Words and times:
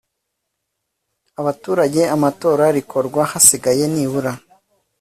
abaturage 1.39 2.01
amatora 2.15 2.63
rikorwa 2.77 3.21
hasigaye 3.31 3.83
nibura 3.93 4.31